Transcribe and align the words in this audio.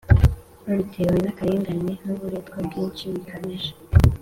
Babitewe 0.65 1.17
n’akarengane 1.23 1.93
n’uburetwa 2.05 2.57
bwinshi 2.67 3.03
bikabije. 3.13 3.71